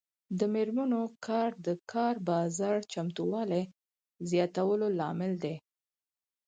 [0.39, 3.63] د میرمنو کار د کار بازار چمتووالي
[4.29, 5.55] زیاتولو لامل دی.